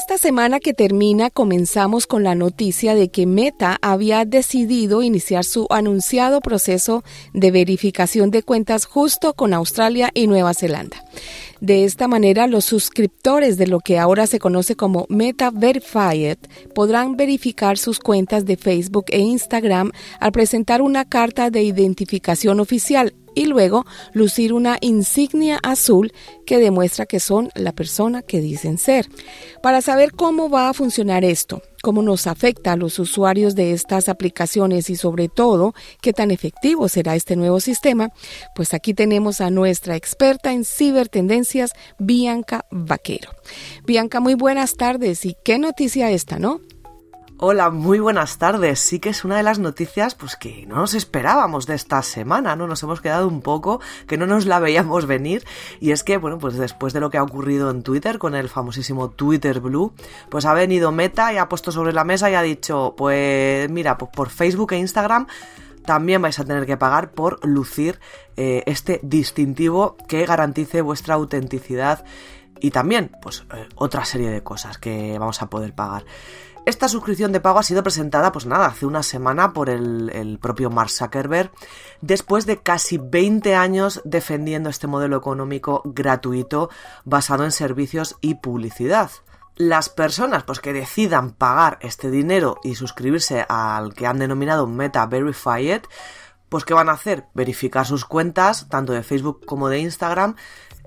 Esta 0.00 0.16
semana 0.16 0.60
que 0.60 0.72
termina 0.72 1.28
comenzamos 1.28 2.06
con 2.06 2.24
la 2.24 2.34
noticia 2.34 2.94
de 2.94 3.10
que 3.10 3.26
Meta 3.26 3.76
había 3.82 4.24
decidido 4.24 5.02
iniciar 5.02 5.44
su 5.44 5.66
anunciado 5.68 6.40
proceso 6.40 7.04
de 7.34 7.50
verificación 7.50 8.30
de 8.30 8.42
cuentas 8.42 8.86
justo 8.86 9.34
con 9.34 9.52
Australia 9.52 10.10
y 10.14 10.26
Nueva 10.26 10.54
Zelanda. 10.54 11.04
De 11.60 11.84
esta 11.84 12.08
manera, 12.08 12.46
los 12.46 12.64
suscriptores 12.64 13.58
de 13.58 13.66
lo 13.66 13.80
que 13.80 13.98
ahora 13.98 14.26
se 14.26 14.38
conoce 14.38 14.74
como 14.74 15.04
Meta 15.10 15.50
Verified 15.50 16.38
podrán 16.74 17.18
verificar 17.18 17.76
sus 17.76 18.00
cuentas 18.00 18.46
de 18.46 18.56
Facebook 18.56 19.04
e 19.08 19.18
Instagram 19.18 19.92
al 20.18 20.32
presentar 20.32 20.80
una 20.80 21.04
carta 21.04 21.50
de 21.50 21.62
identificación 21.62 22.60
oficial 22.60 23.12
y 23.34 23.46
luego 23.46 23.84
lucir 24.12 24.52
una 24.52 24.78
insignia 24.80 25.58
azul 25.62 26.12
que 26.46 26.58
demuestra 26.58 27.06
que 27.06 27.20
son 27.20 27.50
la 27.54 27.72
persona 27.72 28.22
que 28.22 28.40
dicen 28.40 28.78
ser. 28.78 29.06
Para 29.62 29.82
saber 29.82 30.12
cómo 30.12 30.50
va 30.50 30.68
a 30.68 30.74
funcionar 30.74 31.24
esto, 31.24 31.62
cómo 31.82 32.02
nos 32.02 32.26
afecta 32.26 32.72
a 32.72 32.76
los 32.76 32.98
usuarios 32.98 33.54
de 33.54 33.72
estas 33.72 34.08
aplicaciones 34.08 34.90
y 34.90 34.96
sobre 34.96 35.28
todo 35.28 35.74
qué 36.00 36.12
tan 36.12 36.30
efectivo 36.30 36.88
será 36.88 37.14
este 37.14 37.36
nuevo 37.36 37.60
sistema, 37.60 38.10
pues 38.54 38.74
aquí 38.74 38.94
tenemos 38.94 39.40
a 39.40 39.50
nuestra 39.50 39.96
experta 39.96 40.52
en 40.52 40.64
cibertendencias, 40.64 41.72
Bianca 41.98 42.66
Vaquero. 42.70 43.30
Bianca, 43.86 44.20
muy 44.20 44.34
buenas 44.34 44.76
tardes 44.76 45.24
y 45.24 45.36
qué 45.44 45.58
noticia 45.58 46.10
esta, 46.10 46.38
¿no? 46.38 46.60
Hola, 47.42 47.70
muy 47.70 48.00
buenas 48.00 48.36
tardes. 48.36 48.80
Sí 48.80 49.00
que 49.00 49.08
es 49.08 49.24
una 49.24 49.38
de 49.38 49.42
las 49.42 49.58
noticias 49.58 50.14
pues 50.14 50.36
que 50.36 50.66
no 50.66 50.76
nos 50.76 50.92
esperábamos 50.92 51.66
de 51.66 51.74
esta 51.74 52.02
semana, 52.02 52.54
¿no? 52.54 52.66
Nos 52.66 52.82
hemos 52.82 53.00
quedado 53.00 53.26
un 53.26 53.40
poco 53.40 53.80
que 54.06 54.18
no 54.18 54.26
nos 54.26 54.44
la 54.44 54.58
veíamos 54.58 55.06
venir 55.06 55.46
y 55.80 55.92
es 55.92 56.04
que, 56.04 56.18
bueno, 56.18 56.36
pues 56.36 56.58
después 56.58 56.92
de 56.92 57.00
lo 57.00 57.08
que 57.08 57.16
ha 57.16 57.22
ocurrido 57.22 57.70
en 57.70 57.82
Twitter 57.82 58.18
con 58.18 58.34
el 58.34 58.50
famosísimo 58.50 59.08
Twitter 59.08 59.60
Blue, 59.60 59.94
pues 60.28 60.44
ha 60.44 60.52
venido 60.52 60.92
Meta 60.92 61.32
y 61.32 61.38
ha 61.38 61.48
puesto 61.48 61.72
sobre 61.72 61.94
la 61.94 62.04
mesa 62.04 62.30
y 62.30 62.34
ha 62.34 62.42
dicho, 62.42 62.92
pues 62.94 63.70
mira, 63.70 63.96
pues 63.96 64.10
por 64.14 64.28
Facebook 64.28 64.74
e 64.74 64.78
Instagram 64.78 65.26
también 65.86 66.20
vais 66.20 66.38
a 66.38 66.44
tener 66.44 66.66
que 66.66 66.76
pagar 66.76 67.12
por 67.12 67.42
lucir 67.42 68.00
eh, 68.36 68.64
este 68.66 69.00
distintivo 69.02 69.96
que 70.08 70.26
garantice 70.26 70.82
vuestra 70.82 71.14
autenticidad 71.14 72.04
y 72.60 72.70
también, 72.70 73.16
pues, 73.22 73.44
eh, 73.54 73.66
otra 73.76 74.04
serie 74.04 74.28
de 74.28 74.42
cosas 74.42 74.76
que 74.76 75.18
vamos 75.18 75.40
a 75.40 75.48
poder 75.48 75.74
pagar. 75.74 76.04
Esta 76.70 76.86
suscripción 76.86 77.32
de 77.32 77.40
pago 77.40 77.58
ha 77.58 77.64
sido 77.64 77.82
presentada, 77.82 78.30
pues 78.30 78.46
nada, 78.46 78.66
hace 78.66 78.86
una 78.86 79.02
semana 79.02 79.52
por 79.52 79.68
el, 79.68 80.38
propio 80.40 80.70
Mark 80.70 80.90
Zuckerberg, 80.90 81.50
después 82.00 82.46
de 82.46 82.62
casi 82.62 82.96
20 82.96 83.56
años 83.56 84.00
defendiendo 84.04 84.70
este 84.70 84.86
modelo 84.86 85.16
económico 85.16 85.82
gratuito 85.84 86.70
basado 87.04 87.44
en 87.44 87.50
servicios 87.50 88.18
y 88.20 88.36
publicidad. 88.36 89.10
Las 89.56 89.88
personas 89.88 90.44
pues, 90.44 90.60
que 90.60 90.72
decidan 90.72 91.32
pagar 91.32 91.80
este 91.82 92.08
dinero 92.08 92.58
y 92.62 92.76
suscribirse 92.76 93.44
al 93.48 93.92
que 93.92 94.06
han 94.06 94.20
denominado 94.20 94.68
Meta 94.68 95.04
Verified, 95.06 95.80
pues 96.48 96.64
¿qué 96.64 96.72
van 96.72 96.88
a 96.88 96.92
hacer? 96.92 97.26
Verificar 97.34 97.84
sus 97.84 98.04
cuentas, 98.04 98.68
tanto 98.68 98.92
de 98.92 99.02
Facebook 99.02 99.44
como 99.44 99.68
de 99.68 99.80
Instagram, 99.80 100.36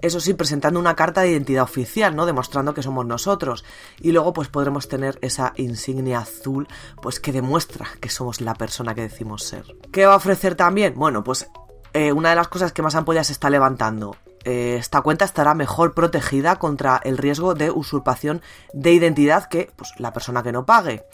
eso 0.03 0.19
sí, 0.19 0.33
presentando 0.33 0.81
una 0.81 0.97
carta 0.97 1.21
de 1.21 1.31
identidad 1.31 1.63
oficial, 1.63 2.13
¿no? 2.13 2.25
Demostrando 2.25 2.73
que 2.73 2.83
somos 2.83 3.05
nosotros. 3.05 3.63
Y 4.01 4.11
luego, 4.11 4.33
pues 4.33 4.49
podremos 4.49 4.89
tener 4.89 5.17
esa 5.21 5.53
insignia 5.55 6.19
azul, 6.19 6.67
pues 7.01 7.21
que 7.21 7.31
demuestra 7.31 7.87
que 8.01 8.09
somos 8.09 8.41
la 8.41 8.53
persona 8.53 8.93
que 8.93 9.01
decimos 9.01 9.43
ser. 9.43 9.63
¿Qué 9.93 10.05
va 10.05 10.13
a 10.13 10.17
ofrecer 10.17 10.55
también? 10.55 10.93
Bueno, 10.95 11.23
pues 11.23 11.47
eh, 11.93 12.11
una 12.11 12.31
de 12.31 12.35
las 12.35 12.49
cosas 12.49 12.73
que 12.73 12.81
más 12.81 12.95
ampollas 12.95 13.27
se 13.27 13.33
está 13.33 13.49
levantando. 13.49 14.17
Eh, 14.43 14.75
esta 14.77 14.99
cuenta 14.99 15.23
estará 15.23 15.53
mejor 15.53 15.93
protegida 15.93 16.57
contra 16.57 16.99
el 17.05 17.17
riesgo 17.17 17.53
de 17.53 17.71
usurpación 17.71 18.41
de 18.73 18.91
identidad 18.91 19.45
que 19.45 19.71
pues, 19.73 19.93
la 19.99 20.11
persona 20.11 20.43
que 20.43 20.51
no 20.51 20.65
pague. 20.65 21.05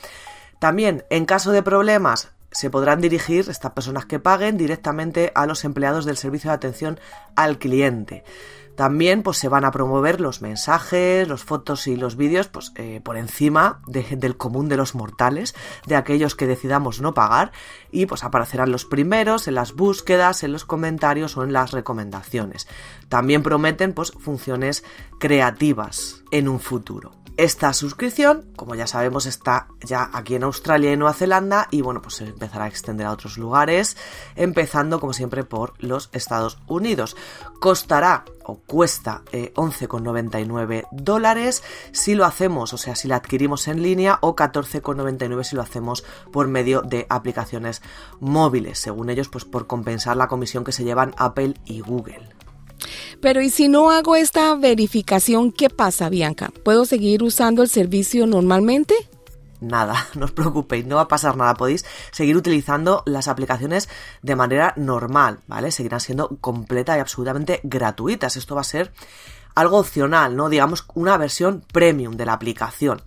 También, 0.58 1.06
en 1.12 1.26
caso 1.26 1.52
de 1.52 1.62
problemas, 1.62 2.32
se 2.52 2.72
podrán 2.72 3.02
dirigir 3.02 3.50
estas 3.50 3.72
personas 3.72 4.06
que 4.06 4.20
paguen 4.20 4.58
directamente 4.58 5.32
a 5.36 5.46
los 5.46 5.64
empleados 5.64 6.06
del 6.06 6.18
servicio 6.18 6.50
de 6.50 6.56
atención 6.56 7.00
al 7.36 7.60
cliente. 7.60 8.24
También 8.80 9.24
pues, 9.24 9.38
se 9.38 9.50
van 9.50 9.66
a 9.66 9.72
promover 9.72 10.22
los 10.22 10.42
mensajes, 10.42 11.28
las 11.28 11.44
fotos 11.44 11.86
y 11.88 11.98
los 11.98 12.16
vídeos 12.16 12.48
pues, 12.48 12.72
eh, 12.76 13.02
por 13.04 13.18
encima 13.18 13.82
del 13.88 14.38
común 14.38 14.70
de 14.70 14.78
los 14.78 14.96
mortales, 14.96 15.54
de 15.86 15.98
aquellos 15.98 16.34
que 16.34 16.48
decidamos 16.48 17.02
no 17.02 17.14
pagar, 17.14 17.52
y 17.92 18.06
pues 18.06 18.24
aparecerán 18.24 18.72
los 18.72 18.86
primeros 18.86 19.50
en 19.50 19.56
las 19.56 19.74
búsquedas, 19.74 20.44
en 20.44 20.54
los 20.54 20.64
comentarios 20.64 21.36
o 21.36 21.44
en 21.44 21.52
las 21.52 21.72
recomendaciones. 21.72 22.70
También 23.10 23.44
prometen 23.44 23.92
pues, 23.92 24.14
funciones 24.14 24.86
creativas 25.20 26.24
en 26.32 26.48
un 26.48 26.62
futuro. 26.62 27.12
Esta 27.40 27.72
suscripción, 27.72 28.52
como 28.58 28.76
ya 28.76 28.86
sabemos, 28.86 29.26
está 29.26 29.70
ya 29.80 30.10
aquí 30.12 30.36
en 30.36 30.44
Australia 30.44 30.92
y 30.92 30.98
Nueva 30.98 31.14
Zelanda 31.14 31.70
y 31.72 31.80
bueno, 31.80 32.02
pues 32.02 32.16
se 32.16 32.26
empezará 32.26 32.66
a 32.66 32.68
extender 32.68 33.08
a 33.08 33.14
otros 33.14 33.38
lugares, 33.38 33.96
empezando 34.36 35.00
como 35.00 35.14
siempre 35.14 35.46
por 35.46 35.74
los 35.82 36.10
Estados 36.12 36.58
Unidos. 36.68 37.16
Costará 37.62 38.26
o 38.44 38.60
cuesta 38.60 39.22
11,99 39.32 40.74
eh, 40.74 40.84
dólares 40.92 41.64
si 41.94 42.14
lo 42.14 42.26
hacemos, 42.26 42.74
o 42.74 42.78
sea, 42.78 42.98
si 42.98 43.08
la 43.08 43.16
adquirimos 43.16 43.70
en 43.70 43.84
línea 43.84 44.20
o 44.20 44.36
14,99 44.36 45.44
si 45.46 45.56
lo 45.56 45.62
hacemos 45.62 46.04
por 46.34 46.50
medio 46.50 46.82
de 46.82 47.08
aplicaciones 47.08 47.82
móviles, 48.20 48.80
según 48.80 49.10
ellos, 49.10 49.30
pues 49.30 49.46
por 49.46 49.66
compensar 49.66 50.18
la 50.18 50.28
comisión 50.28 50.66
que 50.66 50.74
se 50.74 50.84
llevan 50.84 51.16
Apple 51.16 51.54
y 51.64 51.80
Google. 51.80 52.39
Pero 53.22 53.42
¿y 53.42 53.50
si 53.50 53.68
no 53.68 53.92
hago 53.92 54.16
esta 54.16 54.56
verificación, 54.56 55.52
qué 55.52 55.70
pasa, 55.70 56.10
Bianca? 56.10 56.52
¿Puedo 56.64 56.86
seguir 56.86 57.24
usando 57.24 57.64
el 57.64 57.70
servicio 57.70 58.28
normalmente? 58.28 58.96
Nada, 59.62 60.08
no 60.16 60.26
os 60.26 60.32
preocupéis, 60.32 60.86
no 60.86 60.96
va 60.96 61.04
a 61.04 61.08
pasar 61.08 61.36
nada. 61.36 61.54
Podéis 61.56 61.86
seguir 62.12 62.38
utilizando 62.38 63.04
las 63.06 63.28
aplicaciones 63.28 63.90
de 64.22 64.36
manera 64.36 64.74
normal, 64.78 65.40
¿vale? 65.48 65.72
Seguirán 65.72 66.00
siendo 66.00 66.30
completa 66.42 66.98
y 66.98 67.00
absolutamente 67.00 67.60
gratuitas. 67.64 68.38
Esto 68.38 68.56
va 68.56 68.62
a 68.62 68.66
ser 68.66 68.92
algo 69.56 69.78
opcional, 69.78 70.36
¿no? 70.36 70.50
Digamos 70.50 70.86
una 70.94 71.18
versión 71.18 71.64
premium 71.74 72.16
de 72.16 72.26
la 72.26 72.34
aplicación, 72.34 73.02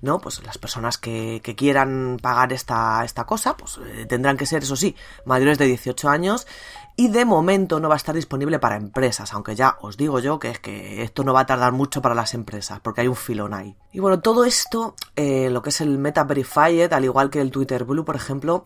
¿no? 0.00 0.20
Pues 0.20 0.42
las 0.44 0.56
personas 0.56 0.96
que, 0.96 1.42
quieran 1.56 2.18
pagar 2.22 2.52
esta, 2.52 3.04
esta 3.04 3.24
cosa, 3.24 3.56
pues 3.56 3.78
eh, 3.84 4.06
tendrán 4.06 4.36
que 4.36 4.46
ser, 4.46 4.62
eso 4.62 4.76
sí, 4.76 4.96
mayores 5.24 5.58
de 5.58 5.66
18 5.66 6.08
años 6.08 6.46
y 7.00 7.06
de 7.06 7.24
momento 7.24 7.78
no 7.78 7.88
va 7.88 7.94
a 7.94 7.96
estar 7.96 8.12
disponible 8.12 8.58
para 8.58 8.74
empresas, 8.74 9.32
aunque 9.32 9.54
ya 9.54 9.78
os 9.82 9.96
digo 9.96 10.18
yo 10.18 10.40
que 10.40 10.50
es 10.50 10.58
que 10.58 11.04
esto 11.04 11.22
no 11.22 11.32
va 11.32 11.42
a 11.42 11.46
tardar 11.46 11.70
mucho 11.70 12.02
para 12.02 12.16
las 12.16 12.34
empresas, 12.34 12.80
porque 12.80 13.02
hay 13.02 13.06
un 13.06 13.14
filón 13.14 13.54
ahí. 13.54 13.76
Y 13.92 14.00
bueno, 14.00 14.18
todo 14.18 14.44
esto, 14.44 14.96
eh, 15.14 15.48
lo 15.48 15.62
que 15.62 15.68
es 15.68 15.80
el 15.80 15.96
Meta 15.96 16.24
Verified, 16.24 16.92
al 16.92 17.04
igual 17.04 17.30
que 17.30 17.40
el 17.40 17.52
Twitter 17.52 17.84
Blue, 17.84 18.04
por 18.04 18.16
ejemplo, 18.16 18.64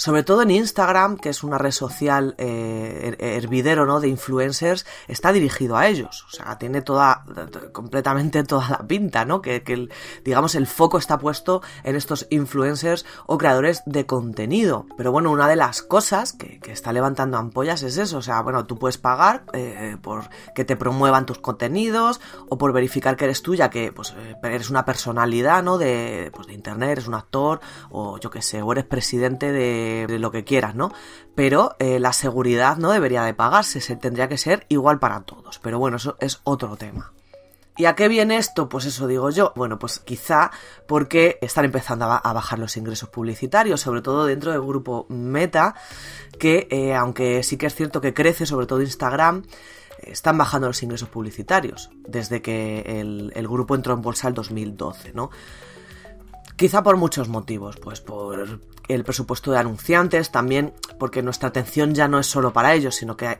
sobre 0.00 0.22
todo 0.22 0.40
en 0.40 0.50
Instagram, 0.50 1.18
que 1.18 1.28
es 1.28 1.42
una 1.42 1.58
red 1.58 1.72
social 1.72 2.34
eh, 2.38 3.16
hervidero 3.18 3.84
¿no? 3.84 4.00
de 4.00 4.08
influencers, 4.08 4.86
está 5.08 5.30
dirigido 5.30 5.76
a 5.76 5.88
ellos. 5.88 6.24
O 6.26 6.30
sea, 6.30 6.56
tiene 6.56 6.80
toda, 6.80 7.22
completamente 7.72 8.42
toda 8.44 8.70
la 8.70 8.86
pinta, 8.86 9.26
¿no? 9.26 9.42
Que, 9.42 9.62
digamos, 10.24 10.54
el 10.54 10.66
foco 10.66 10.96
está 10.96 11.18
puesto 11.18 11.60
en 11.84 11.96
estos 11.96 12.26
influencers 12.30 13.04
o 13.26 13.36
creadores 13.36 13.82
de 13.84 14.06
contenido. 14.06 14.86
Pero 14.96 15.12
bueno, 15.12 15.30
una 15.30 15.46
de 15.48 15.56
las 15.56 15.82
cosas 15.82 16.32
que, 16.32 16.60
que 16.60 16.72
está 16.72 16.94
levantando 16.94 17.36
es 17.74 17.96
eso. 17.96 18.18
O 18.18 18.22
sea, 18.22 18.40
bueno, 18.42 18.66
tú 18.66 18.78
puedes 18.78 18.98
pagar 18.98 19.44
eh, 19.52 19.96
por 20.00 20.28
que 20.54 20.64
te 20.64 20.76
promuevan 20.76 21.26
tus 21.26 21.38
contenidos 21.38 22.20
o 22.48 22.58
por 22.58 22.72
verificar 22.72 23.16
que 23.16 23.24
eres 23.24 23.42
tú, 23.42 23.54
ya 23.54 23.70
que 23.70 23.92
pues, 23.92 24.14
eh, 24.18 24.36
eres 24.42 24.70
una 24.70 24.84
personalidad, 24.84 25.62
¿no? 25.62 25.78
De, 25.78 26.30
pues, 26.34 26.46
de 26.46 26.54
internet, 26.54 26.90
eres 26.90 27.08
un 27.08 27.14
actor 27.14 27.60
o 27.90 28.18
yo 28.18 28.30
qué 28.30 28.42
sé, 28.42 28.62
o 28.62 28.72
eres 28.72 28.84
presidente 28.84 29.52
de 29.52 29.60
de, 30.06 30.18
lo 30.18 30.30
que 30.30 30.44
quieras, 30.44 30.74
¿no? 30.74 30.92
Pero 31.34 31.76
eh, 31.78 31.98
la 32.00 32.12
seguridad 32.12 32.76
no 32.76 32.90
debería 32.90 33.22
de 33.22 33.34
pagarse, 33.34 33.80
se 33.80 33.96
tendría 33.96 34.28
que 34.28 34.38
ser 34.38 34.66
igual 34.68 34.98
para 34.98 35.22
todos. 35.22 35.58
Pero 35.58 35.78
bueno, 35.78 35.96
eso 35.96 36.16
es 36.20 36.40
otro 36.44 36.76
tema. 36.76 37.12
¿Y 37.80 37.86
a 37.86 37.94
qué 37.94 38.08
viene 38.08 38.36
esto? 38.36 38.68
Pues 38.68 38.84
eso 38.84 39.06
digo 39.06 39.30
yo. 39.30 39.54
Bueno, 39.56 39.78
pues 39.78 40.00
quizá 40.00 40.50
porque 40.86 41.38
están 41.40 41.64
empezando 41.64 42.04
a, 42.04 42.32
bajar 42.34 42.58
los 42.58 42.76
ingresos 42.76 43.08
publicitarios, 43.08 43.80
sobre 43.80 44.02
todo 44.02 44.26
dentro 44.26 44.52
del 44.52 44.60
grupo 44.60 45.06
Meta, 45.08 45.74
que 46.38 46.68
eh, 46.70 46.94
aunque 46.94 47.42
sí 47.42 47.56
que 47.56 47.64
es 47.64 47.74
cierto 47.74 48.02
que 48.02 48.12
crece, 48.12 48.44
sobre 48.44 48.66
todo 48.66 48.82
Instagram, 48.82 49.44
están 50.02 50.36
bajando 50.36 50.66
los 50.66 50.82
ingresos 50.82 51.08
publicitarios 51.08 51.88
desde 52.06 52.42
que 52.42 53.00
el, 53.00 53.32
el 53.34 53.48
grupo 53.48 53.74
entró 53.74 53.94
en 53.94 54.02
bolsa 54.02 54.28
el 54.28 54.34
2012, 54.34 55.14
¿no? 55.14 55.30
Quizá 56.60 56.82
por 56.82 56.98
muchos 56.98 57.30
motivos, 57.30 57.78
pues 57.78 58.02
por 58.02 58.60
el 58.86 59.02
presupuesto 59.02 59.50
de 59.50 59.56
anunciantes, 59.56 60.30
también 60.30 60.74
porque 60.98 61.22
nuestra 61.22 61.48
atención 61.48 61.94
ya 61.94 62.06
no 62.06 62.18
es 62.18 62.26
solo 62.26 62.52
para 62.52 62.74
ellos, 62.74 62.96
sino 62.96 63.16
que 63.16 63.30
eh, 63.30 63.38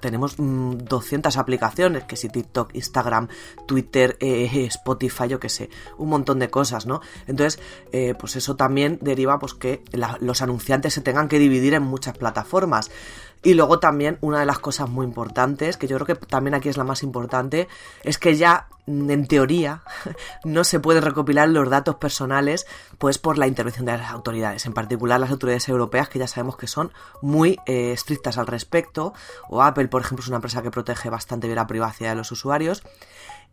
tenemos 0.00 0.36
200 0.38 1.36
mm, 1.36 1.40
aplicaciones, 1.40 2.04
que 2.04 2.14
si 2.14 2.28
TikTok, 2.28 2.72
Instagram, 2.76 3.26
Twitter, 3.66 4.16
eh, 4.20 4.66
Spotify, 4.66 5.26
yo 5.26 5.40
que 5.40 5.48
sé, 5.48 5.68
un 5.98 6.10
montón 6.10 6.38
de 6.38 6.48
cosas, 6.48 6.86
¿no? 6.86 7.00
Entonces, 7.26 7.60
eh, 7.90 8.14
pues 8.16 8.36
eso 8.36 8.54
también 8.54 9.00
deriva 9.02 9.40
pues 9.40 9.54
que 9.54 9.82
los 10.20 10.40
anunciantes 10.40 10.94
se 10.94 11.00
tengan 11.00 11.26
que 11.26 11.40
dividir 11.40 11.74
en 11.74 11.82
muchas 11.82 12.16
plataformas. 12.16 12.92
Y 13.42 13.54
luego 13.54 13.78
también 13.78 14.18
una 14.20 14.40
de 14.40 14.46
las 14.46 14.58
cosas 14.58 14.88
muy 14.88 15.06
importantes, 15.06 15.76
que 15.76 15.86
yo 15.86 15.96
creo 15.98 16.06
que 16.06 16.26
también 16.26 16.54
aquí 16.54 16.68
es 16.68 16.76
la 16.76 16.84
más 16.84 17.02
importante, 17.02 17.68
es 18.02 18.18
que 18.18 18.36
ya 18.36 18.68
en 18.86 19.26
teoría 19.26 19.82
no 20.44 20.64
se 20.64 20.80
pueden 20.80 21.02
recopilar 21.02 21.48
los 21.48 21.68
datos 21.70 21.96
personales 21.96 22.66
pues 22.98 23.18
por 23.18 23.38
la 23.38 23.46
intervención 23.46 23.86
de 23.86 23.96
las 23.96 24.10
autoridades, 24.10 24.66
en 24.66 24.72
particular 24.72 25.20
las 25.20 25.30
autoridades 25.30 25.68
europeas 25.68 26.08
que 26.08 26.18
ya 26.18 26.26
sabemos 26.26 26.56
que 26.56 26.66
son 26.66 26.92
muy 27.22 27.58
eh, 27.66 27.92
estrictas 27.92 28.36
al 28.38 28.46
respecto, 28.46 29.14
o 29.48 29.62
Apple 29.62 29.88
por 29.88 30.02
ejemplo 30.02 30.22
es 30.22 30.28
una 30.28 30.36
empresa 30.36 30.62
que 30.62 30.70
protege 30.70 31.08
bastante 31.08 31.46
bien 31.46 31.56
la 31.56 31.66
privacidad 31.66 32.10
de 32.10 32.16
los 32.16 32.32
usuarios. 32.32 32.82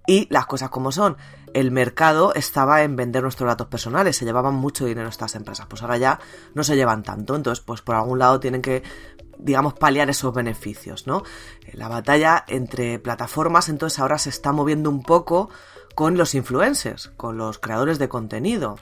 Y 0.08 0.28
las 0.32 0.46
cosas 0.46 0.70
como 0.70 0.92
son, 0.92 1.18
el 1.54 1.70
mercado 1.70 2.34
estaba 2.34 2.82
en 2.84 2.96
vender 2.96 3.22
nuestros 3.22 3.48
datos 3.48 3.68
personales, 3.68 4.16
se 4.16 4.26
llevaban 4.26 4.56
mucho 4.56 4.86
dinero 4.86 5.10
estas 5.10 5.36
empresas, 5.36 5.68
pues 5.68 5.82
ahora 5.82 5.98
ya 5.98 6.20
no 6.54 6.64
se 6.64 6.76
llevan 6.76 7.04
tanto, 7.04 7.36
entonces 7.36 7.64
pues 7.64 7.82
por 7.82 7.96
algún 7.96 8.20
lado 8.20 8.40
tienen 8.40 8.62
que 8.62 8.84
digamos, 9.40 9.76
paliar 9.76 10.10
esos 10.10 10.34
beneficios, 10.34 11.06
¿no? 11.06 11.24
La 11.74 11.88
batalla 11.90 12.44
entre 12.48 12.98
plataformas 13.00 13.70
entonces 13.70 14.00
ahora 14.00 14.18
se 14.18 14.30
está 14.30 14.52
moviendo 14.52 14.90
un 14.90 15.04
poco 15.04 15.50
con 15.94 16.18
los 16.18 16.34
influencers, 16.36 17.10
con 17.18 17.38
los 17.38 17.60
creadores 17.60 18.00
de 18.00 18.10
contenido 18.10 18.78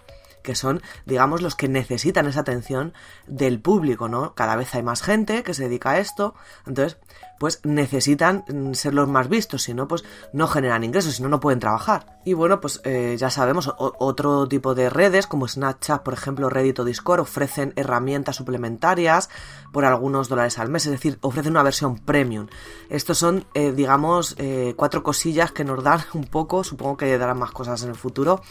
que 0.45 0.55
son, 0.55 0.81
digamos, 1.05 1.41
los 1.41 1.55
que 1.55 1.67
necesitan 1.67 2.27
esa 2.27 2.39
atención 2.39 2.93
del 3.27 3.59
público, 3.59 4.07
¿no? 4.07 4.33
Cada 4.35 4.55
vez 4.55 4.73
hay 4.75 4.83
más 4.83 5.01
gente 5.01 5.43
que 5.43 5.53
se 5.53 5.63
dedica 5.63 5.91
a 5.91 5.99
esto, 5.99 6.35
entonces, 6.65 6.97
pues 7.39 7.59
necesitan 7.63 8.45
mm, 8.47 8.73
ser 8.73 8.93
los 8.93 9.09
más 9.09 9.27
vistos, 9.27 9.63
si 9.63 9.73
no, 9.73 9.87
pues 9.87 10.05
no 10.31 10.47
generan 10.47 10.83
ingresos, 10.83 11.15
si 11.15 11.23
no, 11.23 11.29
no 11.29 11.39
pueden 11.39 11.59
trabajar. 11.59 12.19
Y 12.23 12.33
bueno, 12.33 12.61
pues 12.61 12.81
eh, 12.85 13.15
ya 13.19 13.29
sabemos, 13.29 13.73
otro 13.77 14.47
tipo 14.47 14.73
de 14.73 14.89
redes, 14.89 15.27
como 15.27 15.47
Snapchat, 15.47 16.03
por 16.03 16.13
ejemplo, 16.13 16.49
Reddit 16.49 16.79
o 16.79 16.85
Discord, 16.85 17.19
ofrecen 17.19 17.73
herramientas 17.75 18.37
suplementarias 18.37 19.29
por 19.73 19.85
algunos 19.85 20.29
dólares 20.29 20.57
al 20.59 20.69
mes, 20.69 20.85
es 20.85 20.91
decir, 20.91 21.17
ofrecen 21.21 21.51
una 21.51 21.63
versión 21.63 21.97
premium. 21.99 22.47
Estos 22.89 23.17
son, 23.17 23.45
eh, 23.53 23.71
digamos, 23.71 24.35
eh, 24.37 24.73
cuatro 24.77 25.03
cosillas 25.03 25.51
que 25.51 25.63
nos 25.63 25.83
dan 25.83 25.99
un 26.13 26.25
poco, 26.25 26.63
supongo 26.63 26.97
que 26.97 27.17
darán 27.17 27.39
más 27.39 27.51
cosas 27.51 27.83
en 27.83 27.89
el 27.89 27.95
futuro, 27.95 28.41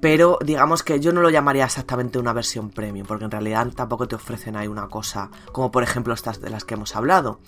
pero 0.00 0.38
digamos 0.44 0.82
que 0.82 1.00
yo 1.00 1.12
no 1.12 1.20
lo 1.20 1.30
llamaría 1.30 1.64
exactamente 1.64 2.18
una 2.18 2.32
versión 2.32 2.70
premium, 2.70 3.06
porque 3.06 3.24
en 3.24 3.30
realidad 3.30 3.66
tampoco 3.74 4.06
te 4.06 4.14
ofrecen 4.14 4.56
ahí 4.56 4.68
una 4.68 4.88
cosa 4.88 5.30
como 5.52 5.70
por 5.70 5.82
ejemplo 5.82 6.14
estas 6.14 6.40
de 6.40 6.50
las 6.50 6.64
que 6.64 6.74
hemos 6.74 6.94
hablado. 6.96 7.40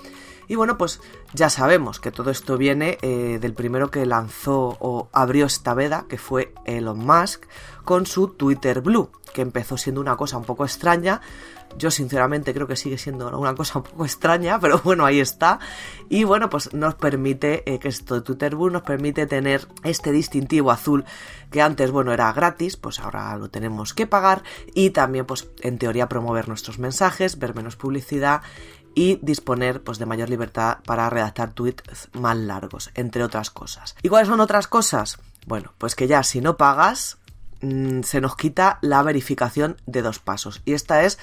Y 0.48 0.56
bueno, 0.56 0.76
pues 0.76 1.00
ya 1.32 1.48
sabemos 1.48 2.00
que 2.00 2.10
todo 2.10 2.32
esto 2.32 2.58
viene 2.58 2.98
eh, 3.02 3.38
del 3.40 3.54
primero 3.54 3.92
que 3.92 4.04
lanzó 4.04 4.76
o 4.80 5.08
abrió 5.12 5.46
esta 5.46 5.74
veda, 5.74 6.06
que 6.08 6.18
fue 6.18 6.52
Elon 6.64 6.98
Musk, 6.98 7.44
con 7.90 8.06
su 8.06 8.28
Twitter 8.28 8.82
Blue, 8.82 9.10
que 9.34 9.42
empezó 9.42 9.76
siendo 9.76 10.00
una 10.00 10.16
cosa 10.16 10.36
un 10.36 10.44
poco 10.44 10.64
extraña, 10.64 11.20
yo 11.76 11.90
sinceramente 11.90 12.54
creo 12.54 12.68
que 12.68 12.76
sigue 12.76 12.98
siendo 12.98 13.36
una 13.36 13.52
cosa 13.56 13.80
un 13.80 13.82
poco 13.82 14.04
extraña, 14.04 14.60
pero 14.60 14.80
bueno, 14.84 15.04
ahí 15.04 15.18
está. 15.18 15.58
Y 16.08 16.22
bueno, 16.22 16.48
pues 16.48 16.72
nos 16.72 16.94
permite, 16.94 17.68
eh, 17.68 17.80
que 17.80 17.88
esto 17.88 18.14
de 18.14 18.20
Twitter 18.20 18.54
Blue 18.54 18.70
nos 18.70 18.82
permite 18.82 19.26
tener 19.26 19.66
este 19.82 20.12
distintivo 20.12 20.70
azul 20.70 21.04
que 21.50 21.62
antes, 21.62 21.90
bueno, 21.90 22.12
era 22.12 22.32
gratis, 22.32 22.76
pues 22.76 23.00
ahora 23.00 23.36
lo 23.36 23.50
tenemos 23.50 23.92
que 23.92 24.06
pagar 24.06 24.44
y 24.72 24.90
también, 24.90 25.26
pues 25.26 25.48
en 25.60 25.76
teoría, 25.78 26.08
promover 26.08 26.46
nuestros 26.46 26.78
mensajes, 26.78 27.40
ver 27.40 27.56
menos 27.56 27.74
publicidad 27.74 28.42
y 28.94 29.18
disponer 29.20 29.82
pues 29.82 29.98
de 29.98 30.06
mayor 30.06 30.30
libertad 30.30 30.78
para 30.86 31.10
redactar 31.10 31.54
tweets 31.54 32.08
más 32.12 32.36
largos, 32.36 32.92
entre 32.94 33.24
otras 33.24 33.50
cosas. 33.50 33.96
¿Y 34.00 34.08
cuáles 34.08 34.28
son 34.28 34.38
otras 34.38 34.68
cosas? 34.68 35.18
Bueno, 35.44 35.72
pues 35.78 35.96
que 35.96 36.06
ya 36.06 36.22
si 36.22 36.40
no 36.40 36.56
pagas, 36.56 37.16
mm, 37.60 38.02
se 38.02 38.20
nos 38.20 38.36
quita 38.36 38.78
la 38.82 39.02
verificación 39.02 39.76
de 39.86 40.02
dos 40.02 40.18
pasos. 40.18 40.62
Y 40.64 40.74
esta 40.74 41.04
es 41.04 41.18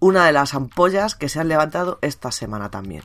una 0.00 0.26
de 0.26 0.32
las 0.32 0.54
ampollas 0.54 1.14
que 1.14 1.28
se 1.28 1.40
han 1.40 1.48
levantado 1.48 1.98
esta 2.02 2.30
semana 2.32 2.70
también. 2.70 3.02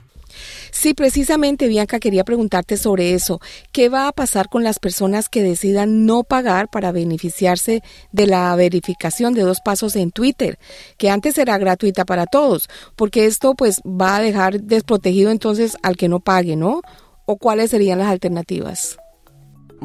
Sí, 0.72 0.94
precisamente, 0.94 1.68
Bianca, 1.68 2.00
quería 2.00 2.24
preguntarte 2.24 2.78
sobre 2.78 3.14
eso. 3.14 3.40
¿Qué 3.72 3.90
va 3.90 4.08
a 4.08 4.12
pasar 4.12 4.50
con 4.50 4.64
las 4.64 4.80
personas 4.80 5.30
que 5.30 5.44
decidan 5.44 6.06
no 6.06 6.24
pagar 6.24 6.70
para 6.70 6.92
beneficiarse 6.92 7.84
de 8.12 8.28
la 8.28 8.56
verificación 8.56 9.34
de 9.34 9.44
dos 9.44 9.60
pasos 9.64 9.96
en 9.96 10.12
Twitter, 10.12 10.58
que 10.98 11.10
antes 11.10 11.38
era 11.38 11.58
gratuita 11.58 12.06
para 12.06 12.26
todos? 12.26 12.70
Porque 12.96 13.26
esto 13.26 13.54
pues 13.54 13.82
va 13.86 14.18
a 14.18 14.22
dejar 14.22 14.62
desprotegido 14.62 15.32
entonces 15.32 15.78
al 15.84 15.98
que 15.98 16.10
no 16.10 16.20
pague, 16.20 16.56
¿no? 16.56 16.82
¿O 17.26 17.38
cuáles 17.38 17.72
serían 17.72 18.00
las 18.00 18.10
alternativas? 18.10 18.98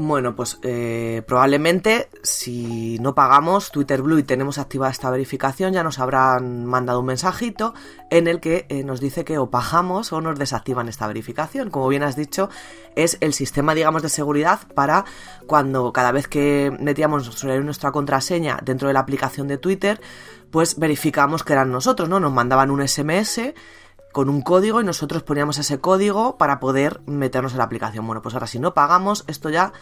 Bueno, 0.00 0.36
pues 0.36 0.60
eh, 0.62 1.22
probablemente 1.26 2.08
si 2.22 3.00
no 3.00 3.16
pagamos 3.16 3.72
Twitter 3.72 4.00
Blue 4.00 4.20
y 4.20 4.22
tenemos 4.22 4.58
activada 4.58 4.92
esta 4.92 5.10
verificación, 5.10 5.72
ya 5.72 5.82
nos 5.82 5.98
habrán 5.98 6.66
mandado 6.66 7.00
un 7.00 7.06
mensajito 7.06 7.74
en 8.08 8.28
el 8.28 8.38
que 8.38 8.64
eh, 8.68 8.84
nos 8.84 9.00
dice 9.00 9.24
que 9.24 9.38
o 9.38 9.50
pagamos 9.50 10.12
o 10.12 10.20
nos 10.20 10.38
desactivan 10.38 10.88
esta 10.88 11.08
verificación. 11.08 11.70
Como 11.70 11.88
bien 11.88 12.04
has 12.04 12.14
dicho, 12.14 12.48
es 12.94 13.18
el 13.20 13.34
sistema, 13.34 13.74
digamos, 13.74 14.02
de 14.02 14.08
seguridad 14.08 14.60
para 14.72 15.04
cuando 15.48 15.92
cada 15.92 16.12
vez 16.12 16.28
que 16.28 16.72
metíamos 16.78 17.44
nuestra 17.44 17.90
contraseña 17.90 18.60
dentro 18.62 18.86
de 18.86 18.94
la 18.94 19.00
aplicación 19.00 19.48
de 19.48 19.58
Twitter, 19.58 20.00
pues 20.52 20.78
verificamos 20.78 21.42
que 21.42 21.54
eran 21.54 21.72
nosotros, 21.72 22.08
¿no? 22.08 22.20
Nos 22.20 22.32
mandaban 22.32 22.70
un 22.70 22.86
SMS 22.86 23.52
con 24.12 24.28
un 24.28 24.42
código 24.42 24.80
y 24.80 24.84
nosotros 24.84 25.22
poníamos 25.22 25.58
ese 25.58 25.80
código 25.80 26.36
para 26.38 26.60
poder 26.60 27.00
meternos 27.06 27.52
en 27.52 27.58
la 27.58 27.64
aplicación. 27.64 28.06
Bueno, 28.06 28.22
pues 28.22 28.34
ahora 28.34 28.46
si 28.46 28.58
no 28.58 28.74
pagamos, 28.74 29.24
esto 29.26 29.50
ya 29.50 29.72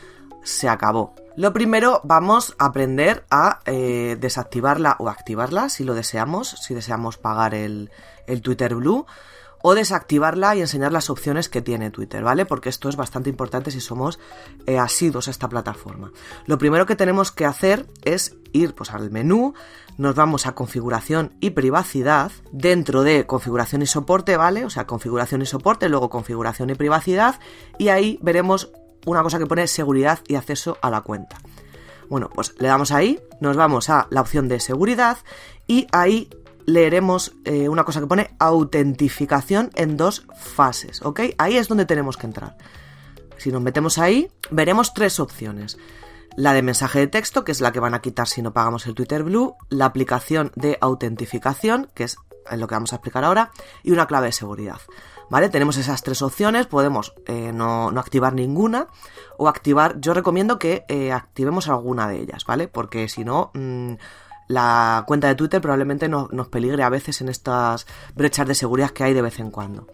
se 0.42 0.68
acabó. 0.68 1.14
Lo 1.36 1.52
primero, 1.52 2.00
vamos 2.04 2.54
a 2.58 2.66
aprender 2.66 3.24
a 3.30 3.60
eh, 3.66 4.16
desactivarla 4.18 4.96
o 4.98 5.08
activarla 5.08 5.68
si 5.68 5.84
lo 5.84 5.94
deseamos, 5.94 6.48
si 6.48 6.74
deseamos 6.74 7.18
pagar 7.18 7.54
el, 7.54 7.90
el 8.26 8.42
Twitter 8.42 8.74
Blue 8.74 9.06
o 9.62 9.74
desactivarla 9.74 10.54
y 10.54 10.60
enseñar 10.60 10.92
las 10.92 11.10
opciones 11.10 11.48
que 11.48 11.62
tiene 11.62 11.90
Twitter, 11.90 12.22
¿vale? 12.22 12.46
Porque 12.46 12.68
esto 12.68 12.88
es 12.88 12.96
bastante 12.96 13.30
importante 13.30 13.70
si 13.70 13.80
somos 13.80 14.18
eh, 14.66 14.78
asidos 14.78 15.28
a 15.28 15.30
esta 15.30 15.48
plataforma. 15.48 16.12
Lo 16.46 16.58
primero 16.58 16.86
que 16.86 16.96
tenemos 16.96 17.32
que 17.32 17.44
hacer 17.44 17.86
es 18.04 18.36
ir 18.52 18.74
pues, 18.74 18.92
al 18.92 19.10
menú, 19.10 19.54
nos 19.98 20.14
vamos 20.14 20.46
a 20.46 20.54
configuración 20.54 21.34
y 21.40 21.50
privacidad, 21.50 22.30
dentro 22.52 23.02
de 23.02 23.26
configuración 23.26 23.82
y 23.82 23.86
soporte, 23.86 24.36
¿vale? 24.36 24.64
O 24.64 24.70
sea, 24.70 24.86
configuración 24.86 25.42
y 25.42 25.46
soporte, 25.46 25.88
luego 25.88 26.10
configuración 26.10 26.70
y 26.70 26.74
privacidad, 26.74 27.40
y 27.78 27.88
ahí 27.88 28.18
veremos 28.22 28.70
una 29.06 29.22
cosa 29.22 29.38
que 29.38 29.46
pone 29.46 29.66
seguridad 29.66 30.20
y 30.26 30.34
acceso 30.34 30.78
a 30.82 30.90
la 30.90 31.00
cuenta. 31.00 31.38
Bueno, 32.08 32.30
pues 32.32 32.54
le 32.58 32.68
damos 32.68 32.92
ahí, 32.92 33.20
nos 33.40 33.56
vamos 33.56 33.90
a 33.90 34.06
la 34.10 34.20
opción 34.20 34.48
de 34.48 34.60
seguridad 34.60 35.18
y 35.66 35.86
ahí 35.92 36.30
leeremos 36.66 37.32
eh, 37.44 37.68
una 37.68 37.84
cosa 37.84 38.00
que 38.00 38.06
pone 38.06 38.34
autentificación 38.38 39.70
en 39.74 39.96
dos 39.96 40.26
fases, 40.36 41.02
¿ok? 41.02 41.20
Ahí 41.38 41.56
es 41.56 41.68
donde 41.68 41.86
tenemos 41.86 42.16
que 42.16 42.26
entrar. 42.26 42.56
Si 43.38 43.50
nos 43.50 43.62
metemos 43.62 43.98
ahí, 43.98 44.30
veremos 44.50 44.92
tres 44.94 45.20
opciones 45.20 45.78
la 46.36 46.52
de 46.52 46.62
mensaje 46.62 47.00
de 47.00 47.06
texto, 47.06 47.44
que 47.44 47.52
es 47.52 47.60
la 47.60 47.72
que 47.72 47.80
van 47.80 47.94
a 47.94 48.00
quitar 48.00 48.28
si 48.28 48.42
no 48.42 48.52
pagamos 48.52 48.86
el 48.86 48.94
Twitter 48.94 49.24
Blue, 49.24 49.56
la 49.70 49.86
aplicación 49.86 50.52
de 50.54 50.78
autentificación, 50.80 51.90
que 51.94 52.04
es 52.04 52.18
lo 52.52 52.68
que 52.68 52.74
vamos 52.74 52.92
a 52.92 52.96
explicar 52.96 53.24
ahora, 53.24 53.50
y 53.82 53.90
una 53.90 54.06
clave 54.06 54.26
de 54.26 54.32
seguridad. 54.32 54.80
¿Vale? 55.28 55.48
Tenemos 55.48 55.76
esas 55.76 56.02
tres 56.02 56.22
opciones, 56.22 56.66
podemos 56.66 57.14
eh, 57.26 57.52
no, 57.52 57.88
activar 57.88 58.32
ninguna 58.34 58.86
o 59.38 59.48
activar, 59.48 59.98
yo 59.98 60.14
recomiendo 60.14 60.58
que 60.58 60.84
eh, 60.88 61.10
activemos 61.10 61.68
alguna 61.68 62.06
de 62.06 62.20
ellas, 62.20 62.44
¿vale? 62.44 62.68
Porque 62.68 63.08
si 63.08 63.24
no, 63.24 63.50
mm, 63.54 63.94
la 64.48 65.04
cuenta 65.06 65.28
de 65.28 65.34
Twitter 65.34 65.60
probablemente 65.60 66.08
nos 66.08 66.48
peligre 66.48 66.82
a 66.82 66.88
veces 66.88 67.20
en 67.20 67.28
estas 67.28 67.86
brechas 68.14 68.46
de 68.46 68.54
seguridad 68.54 68.90
que 68.90 69.04
hay 69.04 69.14
de 69.14 69.22
vez 69.22 69.38
en 69.38 69.50
cuando. 69.50 69.86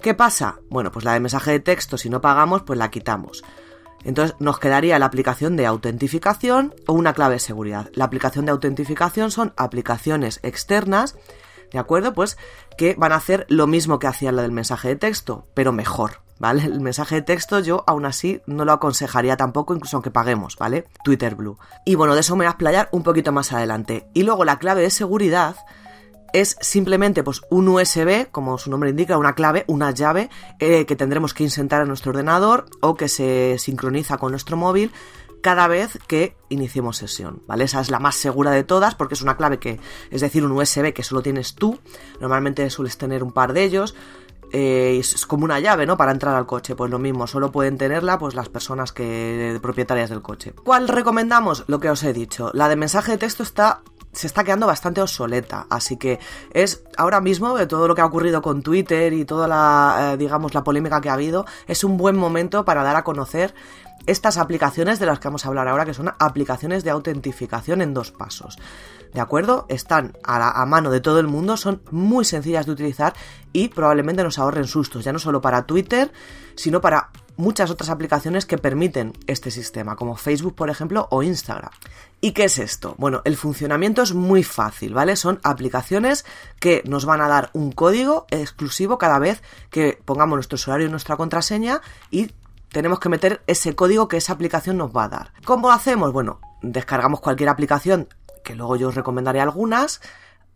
¿Qué 0.00 0.14
pasa? 0.14 0.58
Bueno, 0.68 0.90
pues 0.90 1.04
la 1.04 1.12
de 1.12 1.20
mensaje 1.20 1.52
de 1.52 1.60
texto, 1.60 1.96
si 1.96 2.10
no 2.10 2.20
pagamos, 2.20 2.62
pues 2.62 2.78
la 2.78 2.90
quitamos. 2.90 3.44
Entonces 4.04 4.36
nos 4.40 4.58
quedaría 4.58 4.98
la 4.98 5.06
aplicación 5.06 5.56
de 5.56 5.66
autentificación 5.66 6.74
o 6.86 6.92
una 6.92 7.12
clave 7.12 7.34
de 7.34 7.40
seguridad. 7.40 7.90
La 7.94 8.04
aplicación 8.04 8.44
de 8.44 8.52
autentificación 8.52 9.30
son 9.30 9.52
aplicaciones 9.56 10.40
externas, 10.42 11.16
¿de 11.70 11.78
acuerdo? 11.78 12.12
Pues 12.12 12.36
que 12.76 12.94
van 12.98 13.12
a 13.12 13.16
hacer 13.16 13.46
lo 13.48 13.66
mismo 13.66 13.98
que 13.98 14.08
hacía 14.08 14.32
la 14.32 14.42
del 14.42 14.50
mensaje 14.50 14.88
de 14.88 14.96
texto, 14.96 15.46
pero 15.54 15.72
mejor, 15.72 16.22
¿vale? 16.42 16.64
El 16.64 16.80
mensaje 16.80 17.14
de 17.14 17.22
texto 17.22 17.60
yo 17.60 17.84
aún 17.86 18.04
así 18.04 18.42
no 18.46 18.64
lo 18.64 18.72
aconsejaría 18.72 19.36
tampoco, 19.36 19.76
incluso 19.76 19.96
aunque 19.96 20.10
paguemos, 20.10 20.56
¿vale? 20.56 20.88
Twitter 21.04 21.36
Blue. 21.36 21.56
Y 21.86 21.94
bueno, 21.94 22.14
de 22.14 22.20
eso 22.20 22.34
me 22.34 22.40
voy 22.40 22.46
a 22.46 22.50
explayar 22.50 22.88
un 22.90 23.04
poquito 23.04 23.30
más 23.30 23.52
adelante. 23.52 24.08
Y 24.12 24.24
luego 24.24 24.44
la 24.44 24.58
clave 24.58 24.82
de 24.82 24.90
seguridad 24.90 25.54
es 26.32 26.56
simplemente 26.60 27.22
pues, 27.22 27.42
un 27.48 27.68
USB, 27.68 28.28
como 28.32 28.58
su 28.58 28.70
nombre 28.70 28.90
indica, 28.90 29.18
una 29.18 29.36
clave, 29.36 29.64
una 29.68 29.92
llave 29.92 30.30
eh, 30.58 30.84
que 30.84 30.96
tendremos 30.96 31.32
que 31.32 31.44
insertar 31.44 31.82
en 31.82 31.88
nuestro 31.88 32.10
ordenador 32.10 32.66
o 32.80 32.96
que 32.96 33.06
se 33.06 33.56
sincroniza 33.60 34.18
con 34.18 34.32
nuestro 34.32 34.56
móvil 34.56 34.90
cada 35.42 35.68
vez 35.68 35.98
que 36.06 36.36
iniciemos 36.48 36.96
sesión, 36.96 37.42
¿vale? 37.46 37.64
Esa 37.64 37.80
es 37.80 37.90
la 37.90 37.98
más 37.98 38.14
segura 38.14 38.52
de 38.52 38.64
todas 38.64 38.94
porque 38.94 39.14
es 39.14 39.22
una 39.22 39.36
clave 39.36 39.58
que, 39.58 39.78
es 40.10 40.20
decir, 40.20 40.44
un 40.44 40.52
USB 40.52 40.92
que 40.92 41.02
solo 41.02 41.22
tienes 41.22 41.54
tú, 41.54 41.78
normalmente 42.20 42.68
sueles 42.70 42.96
tener 42.96 43.22
un 43.22 43.32
par 43.32 43.52
de 43.52 43.64
ellos, 43.64 43.94
eh, 44.52 44.98
es 45.00 45.26
como 45.26 45.44
una 45.44 45.60
llave, 45.60 45.86
¿no? 45.86 45.96
Para 45.96 46.12
entrar 46.12 46.34
al 46.34 46.46
coche, 46.46 46.76
pues 46.76 46.90
lo 46.90 46.98
mismo, 46.98 47.26
solo 47.26 47.50
pueden 47.50 47.78
tenerla 47.78 48.18
pues 48.18 48.34
las 48.34 48.48
personas 48.48 48.92
que 48.92 49.58
propietarias 49.62 50.10
del 50.10 50.22
coche. 50.22 50.52
¿Cuál 50.64 50.88
recomendamos? 50.88 51.64
Lo 51.66 51.80
que 51.80 51.90
os 51.90 52.02
he 52.04 52.12
dicho, 52.12 52.50
la 52.52 52.68
de 52.68 52.76
mensaje 52.76 53.12
de 53.12 53.18
texto 53.18 53.42
está 53.42 53.82
se 54.12 54.26
está 54.26 54.44
quedando 54.44 54.66
bastante 54.66 55.00
obsoleta, 55.00 55.66
así 55.70 55.96
que 55.96 56.18
es 56.52 56.84
ahora 56.96 57.20
mismo 57.20 57.56
de 57.56 57.66
todo 57.66 57.88
lo 57.88 57.94
que 57.94 58.02
ha 58.02 58.06
ocurrido 58.06 58.42
con 58.42 58.62
Twitter 58.62 59.12
y 59.12 59.24
toda 59.24 59.48
la 59.48 60.12
eh, 60.12 60.16
digamos 60.16 60.54
la 60.54 60.62
polémica 60.64 61.00
que 61.00 61.08
ha 61.08 61.14
habido, 61.14 61.46
es 61.66 61.82
un 61.84 61.96
buen 61.96 62.16
momento 62.16 62.64
para 62.64 62.82
dar 62.82 62.96
a 62.96 63.04
conocer 63.04 63.54
estas 64.06 64.36
aplicaciones 64.36 64.98
de 64.98 65.06
las 65.06 65.18
que 65.18 65.28
vamos 65.28 65.44
a 65.44 65.48
hablar 65.48 65.68
ahora, 65.68 65.84
que 65.84 65.94
son 65.94 66.12
aplicaciones 66.18 66.84
de 66.84 66.90
autentificación 66.90 67.82
en 67.82 67.94
dos 67.94 68.10
pasos. 68.10 68.58
¿De 69.12 69.20
acuerdo? 69.20 69.66
Están 69.68 70.16
a, 70.24 70.64
mano 70.64 70.90
de 70.90 71.00
todo 71.00 71.20
el 71.20 71.26
mundo, 71.26 71.56
son 71.56 71.82
muy 71.90 72.24
sencillas 72.24 72.66
de 72.66 72.72
utilizar 72.72 73.12
y 73.52 73.68
probablemente 73.68 74.22
nos 74.22 74.38
ahorren 74.38 74.66
sustos, 74.66 75.04
ya 75.04 75.12
no 75.12 75.18
solo 75.18 75.40
para 75.40 75.66
Twitter, 75.66 76.10
sino 76.54 76.80
para 76.80 77.10
muchas 77.36 77.70
otras 77.70 77.90
aplicaciones 77.90 78.46
que 78.46 78.58
permiten 78.58 79.12
este 79.26 79.50
sistema, 79.50 79.96
como 79.96 80.16
Facebook, 80.16 80.54
por 80.54 80.70
ejemplo, 80.70 81.08
o 81.10 81.22
Instagram. 81.22 81.70
¿Y 82.20 82.32
qué 82.32 82.44
es 82.44 82.58
esto? 82.58 82.94
Bueno, 82.98 83.22
el 83.24 83.36
funcionamiento 83.36 84.02
es 84.02 84.14
muy 84.14 84.44
fácil, 84.44 84.94
¿vale? 84.94 85.16
Son 85.16 85.40
aplicaciones 85.42 86.24
que 86.60 86.82
nos 86.86 87.04
van 87.04 87.20
a 87.20 87.28
dar 87.28 87.50
un 87.52 87.72
código 87.72 88.26
exclusivo 88.30 88.98
cada 88.98 89.18
vez 89.18 89.42
que 89.70 90.00
pongamos 90.04 90.36
nuestro 90.36 90.56
usuario 90.56 90.86
y 90.86 90.90
nuestra 90.90 91.16
contraseña 91.16 91.80
y 92.10 92.30
tenemos 92.70 93.00
que 93.00 93.08
meter 93.08 93.42
ese 93.46 93.74
código 93.74 94.08
que 94.08 94.16
esa 94.16 94.32
aplicación 94.32 94.76
nos 94.76 94.94
va 94.96 95.04
a 95.04 95.08
dar. 95.08 95.32
¿Cómo 95.44 95.68
lo 95.68 95.74
hacemos? 95.74 96.12
Bueno, 96.12 96.40
descargamos 96.62 97.20
cualquier 97.20 97.48
aplicación, 97.48 98.08
que 98.44 98.54
luego 98.54 98.76
yo 98.76 98.88
os 98.88 98.94
recomendaré 98.94 99.40
algunas, 99.40 100.00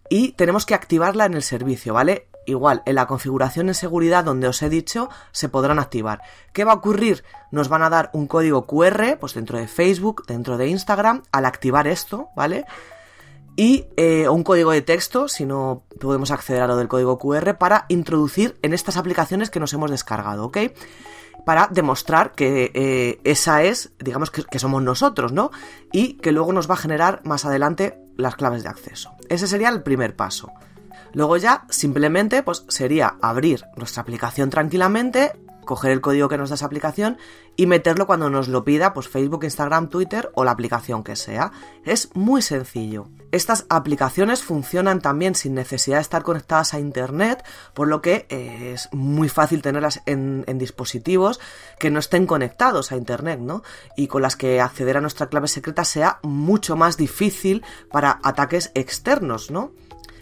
y 0.08 0.32
tenemos 0.32 0.66
que 0.66 0.74
activarla 0.74 1.26
en 1.26 1.34
el 1.34 1.42
servicio, 1.42 1.94
¿vale? 1.94 2.28
Igual, 2.46 2.82
en 2.86 2.94
la 2.94 3.06
configuración 3.06 3.68
en 3.68 3.74
seguridad 3.74 4.24
donde 4.24 4.48
os 4.48 4.62
he 4.62 4.68
dicho, 4.68 5.08
se 5.32 5.48
podrán 5.48 5.78
activar. 5.78 6.22
¿Qué 6.52 6.64
va 6.64 6.72
a 6.72 6.76
ocurrir? 6.76 7.24
Nos 7.50 7.68
van 7.68 7.82
a 7.82 7.90
dar 7.90 8.10
un 8.12 8.26
código 8.26 8.66
QR, 8.66 9.18
pues 9.18 9.34
dentro 9.34 9.58
de 9.58 9.68
Facebook, 9.68 10.24
dentro 10.26 10.56
de 10.56 10.68
Instagram, 10.68 11.22
al 11.32 11.44
activar 11.44 11.86
esto, 11.86 12.28
¿vale? 12.36 12.64
Y 13.56 13.86
eh, 13.96 14.28
un 14.28 14.44
código 14.44 14.70
de 14.70 14.82
texto, 14.82 15.28
si 15.28 15.44
no 15.44 15.82
podemos 16.00 16.30
acceder 16.30 16.62
a 16.62 16.66
lo 16.66 16.76
del 16.76 16.88
código 16.88 17.18
QR, 17.18 17.56
para 17.56 17.86
introducir 17.88 18.58
en 18.62 18.74
estas 18.74 18.96
aplicaciones 18.96 19.50
que 19.50 19.60
nos 19.60 19.72
hemos 19.72 19.90
descargado, 19.90 20.44
¿ok? 20.44 20.58
para 21.46 21.68
demostrar 21.70 22.32
que 22.32 22.72
eh, 22.74 23.20
esa 23.22 23.62
es, 23.62 23.92
digamos, 24.00 24.32
que, 24.32 24.58
somos 24.58 24.82
nosotros, 24.82 25.30
¿no? 25.30 25.52
Y 25.92 26.14
que 26.14 26.32
luego 26.32 26.52
nos 26.52 26.68
va 26.68 26.74
a 26.74 26.78
generar 26.78 27.20
más 27.22 27.44
adelante 27.44 28.00
las 28.16 28.34
claves 28.34 28.64
de 28.64 28.68
acceso. 28.68 29.12
Ese 29.28 29.46
sería 29.46 29.68
el 29.68 29.84
primer 29.84 30.16
paso. 30.16 30.50
Luego 31.12 31.36
ya 31.36 31.66
simplemente 31.70 32.42
pues 32.42 32.64
sería 32.68 33.16
abrir 33.20 33.64
nuestra 33.76 34.02
aplicación 34.02 34.50
tranquilamente, 34.50 35.32
coger 35.66 35.90
el 35.90 36.00
código 36.00 36.28
que 36.28 36.38
nos 36.38 36.48
da 36.48 36.54
esa 36.54 36.64
aplicación 36.64 37.18
y 37.56 37.66
meterlo 37.66 38.06
cuando 38.06 38.30
nos 38.30 38.48
lo 38.48 38.64
pida 38.64 38.94
pues 38.94 39.08
Facebook, 39.08 39.44
Instagram, 39.44 39.88
Twitter 39.88 40.30
o 40.34 40.44
la 40.44 40.52
aplicación 40.52 41.04
que 41.04 41.16
sea. 41.16 41.52
Es 41.84 42.14
muy 42.14 42.40
sencillo. 42.40 43.08
Estas 43.32 43.66
aplicaciones 43.68 44.42
funcionan 44.42 45.02
también 45.02 45.34
sin 45.34 45.54
necesidad 45.54 45.96
de 45.96 46.02
estar 46.02 46.22
conectadas 46.22 46.72
a 46.72 46.80
Internet, 46.80 47.44
por 47.74 47.88
lo 47.88 48.00
que 48.00 48.26
eh, 48.30 48.72
es 48.74 48.88
muy 48.92 49.28
fácil 49.28 49.62
tenerlas 49.62 50.00
en, 50.06 50.44
en, 50.46 50.58
dispositivos 50.58 51.40
que 51.78 51.90
no 51.90 51.98
estén 51.98 52.26
conectados 52.26 52.92
a 52.92 52.96
Internet, 52.96 53.40
¿no? 53.40 53.62
Y 53.96 54.06
con 54.06 54.22
las 54.22 54.36
que 54.36 54.60
acceder 54.60 54.96
a 54.96 55.00
nuestra 55.00 55.26
clave 55.26 55.48
secreta 55.48 55.84
sea 55.84 56.20
mucho 56.22 56.76
más 56.76 56.96
difícil 56.96 57.64
para 57.90 58.20
ataques 58.22 58.70
externos, 58.74 59.50
¿no? 59.50 59.72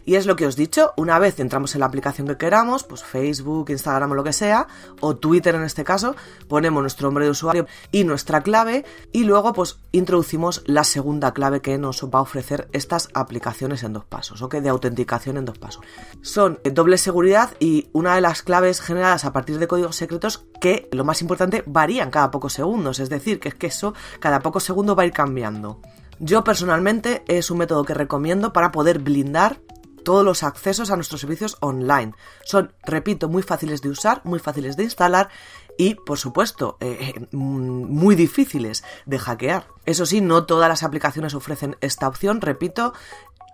Y 0.04 0.16
es 0.16 0.26
lo 0.26 0.36
que 0.36 0.46
os 0.46 0.56
he 0.56 0.60
dicho, 0.60 0.92
una 0.96 1.18
vez 1.18 1.40
entramos 1.40 1.74
en 1.74 1.80
la 1.80 1.86
aplicación 1.86 2.26
que 2.26 2.36
queramos, 2.36 2.84
pues 2.84 3.02
Facebook, 3.02 3.70
Instagram 3.70 4.12
o 4.12 4.14
lo 4.14 4.24
que 4.24 4.32
sea, 4.32 4.66
o 5.00 5.16
Twitter 5.16 5.54
en 5.54 5.64
este 5.64 5.84
caso, 5.84 6.14
ponemos 6.48 6.82
nuestro 6.82 7.08
nombre 7.08 7.24
de 7.24 7.30
usuario 7.30 7.66
y 7.90 8.04
nuestra 8.04 8.42
clave 8.42 8.84
y 9.12 9.24
luego 9.24 9.52
pues 9.52 9.78
introducimos 9.92 10.62
la 10.66 10.84
segunda 10.84 11.32
clave 11.32 11.60
que 11.60 11.78
nos 11.78 12.04
va 12.04 12.18
a 12.18 12.22
ofrecer 12.22 12.68
estas 12.72 13.08
aplicaciones 13.14 13.82
en 13.82 13.94
dos 13.94 14.04
pasos, 14.04 14.42
¿ok? 14.42 14.56
De 14.56 14.68
autenticación 14.68 15.36
en 15.36 15.44
dos 15.44 15.58
pasos. 15.58 15.82
Son 16.20 16.60
doble 16.72 16.98
seguridad 16.98 17.50
y 17.58 17.88
una 17.92 18.14
de 18.14 18.20
las 18.20 18.42
claves 18.42 18.80
generadas 18.80 19.24
a 19.24 19.32
partir 19.32 19.58
de 19.58 19.68
códigos 19.68 19.96
secretos 19.96 20.44
que, 20.60 20.88
lo 20.92 21.04
más 21.04 21.22
importante, 21.22 21.62
varían 21.66 22.10
cada 22.10 22.30
pocos 22.30 22.52
segundos, 22.52 22.98
es 22.98 23.08
decir, 23.08 23.40
que 23.40 23.48
es 23.48 23.54
que 23.54 23.68
eso 23.68 23.94
cada 24.20 24.40
pocos 24.40 24.64
segundos 24.64 24.98
va 24.98 25.02
a 25.02 25.06
ir 25.06 25.12
cambiando. 25.12 25.80
Yo 26.20 26.44
personalmente 26.44 27.24
es 27.26 27.50
un 27.50 27.58
método 27.58 27.84
que 27.84 27.94
recomiendo 27.94 28.52
para 28.52 28.70
poder 28.70 29.00
blindar 29.00 29.60
todos 30.04 30.24
los 30.24 30.42
accesos 30.42 30.90
a 30.90 30.96
nuestros 30.96 31.20
servicios 31.20 31.56
online. 31.60 32.14
Son, 32.44 32.72
repito, 32.84 33.28
muy 33.28 33.42
fáciles 33.42 33.82
de 33.82 33.90
usar, 33.90 34.20
muy 34.24 34.38
fáciles 34.38 34.76
de 34.76 34.84
instalar 34.84 35.28
y, 35.76 35.94
por 35.94 36.18
supuesto, 36.18 36.76
eh, 36.80 37.14
eh, 37.16 37.26
muy 37.32 38.14
difíciles 38.14 38.84
de 39.06 39.18
hackear. 39.18 39.66
Eso 39.86 40.06
sí, 40.06 40.20
no 40.20 40.44
todas 40.44 40.68
las 40.68 40.82
aplicaciones 40.82 41.34
ofrecen 41.34 41.76
esta 41.80 42.06
opción, 42.06 42.40
repito, 42.40 42.92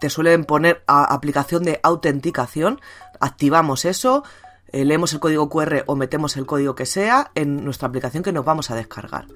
te 0.01 0.11
suelen 0.11 0.45
poner 0.45 0.83
aplicación 0.87 1.63
de 1.63 1.79
autenticación, 1.83 2.81
activamos 3.21 3.85
eso, 3.85 4.25
eh, 4.73 4.85
leemos 4.85 5.13
el 5.13 5.21
código 5.21 5.49
QR 5.49 5.85
o 5.87 5.97
metemos 5.97 6.37
el 6.37 6.47
código 6.47 6.75
que 6.75 6.87
sea 6.87 7.31
en 7.35 7.65
nuestra 7.65 7.89
aplicación 7.89 8.23
que 8.23 8.33
nos 8.33 8.45
vamos 8.45 8.71
a 8.71 8.77
descargar. 8.77 9.27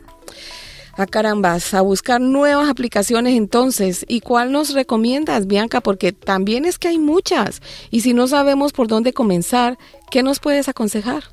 A 0.97 1.03
ah, 1.03 1.07
carambas, 1.07 1.75
a 1.75 1.81
buscar 1.81 2.21
nuevas 2.21 2.69
aplicaciones 2.69 3.35
entonces. 3.35 4.05
¿Y 4.09 4.21
cuál 4.21 4.53
nos 4.53 4.75
recomiendas, 4.75 5.49
Bianca? 5.49 5.81
Porque 5.81 6.13
también 6.13 6.65
es 6.65 6.79
que 6.79 6.87
hay 6.87 6.99
muchas. 6.99 7.63
Y 7.91 8.03
si 8.03 8.15
no 8.15 8.29
sabemos 8.29 8.73
por 8.73 8.87
dónde 8.87 9.13
comenzar, 9.13 9.77
¿qué 10.11 10.23
nos 10.23 10.39
puedes 10.39 10.69
aconsejar? 10.69 11.25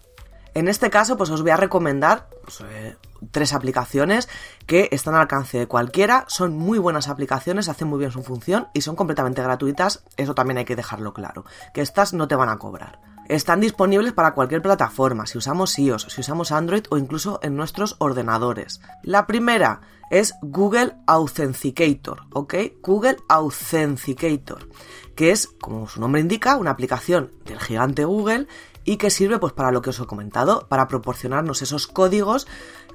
En 0.56 0.68
este 0.68 0.89
caso, 0.89 1.15
pues 1.15 1.30
os 1.30 1.44
voy 1.44 1.51
a 1.51 1.58
recomendar 1.58 2.27
pues, 2.44 2.62
eh, 2.72 2.96
tres 3.30 3.53
aplicaciones 3.53 4.27
que 4.65 4.89
están 4.91 5.13
al 5.13 5.22
alcance 5.22 5.60
de 5.60 5.68
cualquiera. 5.68 6.25
Son 6.27 6.58
muy 6.58 6.80
buenas 6.80 7.08
aplicaciones, 7.08 7.70
hacen 7.70 7.88
muy 7.88 8.00
bien 8.00 8.12
su 8.12 8.24
función 8.24 8.68
y 8.74 8.82
son 8.82 8.96
completamente 8.96 9.44
gratuitas. 9.44 10.03
Eso 10.18 10.34
también 10.34 10.58
hay 10.58 10.65
que 10.65 10.75
dejarlo 10.75 11.13
claro. 11.13 11.46
Que 11.74 11.82
estas 11.82 12.13
no 12.13 12.27
te 12.27 12.36
van 12.36 12.50
a 12.50 12.58
cobrar. 12.58 13.11
Están 13.31 13.61
disponibles 13.61 14.11
para 14.11 14.33
cualquier 14.33 14.61
plataforma, 14.61 15.25
si 15.25 15.38
usamos 15.38 15.79
iOS, 15.79 16.07
si 16.09 16.19
usamos 16.19 16.51
Android 16.51 16.83
o 16.89 16.97
incluso 16.97 17.39
en 17.41 17.55
nuestros 17.55 17.95
ordenadores. 18.00 18.81
La 19.03 19.25
primera 19.25 19.79
es 20.09 20.33
Google 20.41 20.97
Authenticator, 21.07 22.23
¿ok? 22.33 22.55
Google 22.83 23.15
Authenticator, 23.29 24.67
que 25.15 25.31
es, 25.31 25.47
como 25.47 25.88
su 25.88 26.01
nombre 26.01 26.19
indica, 26.19 26.57
una 26.57 26.71
aplicación 26.71 27.31
del 27.45 27.61
gigante 27.61 28.03
Google 28.03 28.47
y 28.83 28.97
que 28.97 29.09
sirve 29.09 29.39
pues 29.39 29.53
para 29.53 29.71
lo 29.71 29.81
que 29.81 29.91
os 29.91 30.00
he 30.01 30.05
comentado, 30.05 30.67
para 30.67 30.89
proporcionarnos 30.89 31.61
esos 31.61 31.88
códigos 31.88 32.47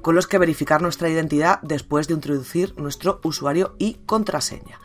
con 0.03 0.15
los 0.15 0.27
que 0.27 0.37
verificar 0.37 0.83
nuestra 0.83 1.09
identidad 1.09 1.61
después 1.63 2.09
de 2.09 2.15
introducir 2.15 2.79
nuestro 2.79 3.21
usuario 3.25 3.75
y 3.79 3.95
contraseña. 4.05 4.79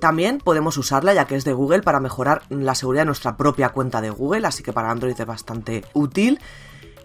También 0.00 0.38
podemos 0.38 0.76
usarla 0.76 1.14
ya 1.14 1.24
que 1.24 1.36
es 1.36 1.44
de 1.44 1.52
Google 1.52 1.82
para 1.82 2.00
mejorar 2.00 2.42
la 2.48 2.74
seguridad 2.74 3.02
de 3.02 3.06
nuestra 3.06 3.36
propia 3.36 3.70
cuenta 3.70 4.00
de 4.00 4.10
Google, 4.10 4.46
así 4.46 4.62
que 4.62 4.72
para 4.72 4.90
Android 4.90 5.18
es 5.18 5.26
bastante 5.26 5.84
útil. 5.94 6.38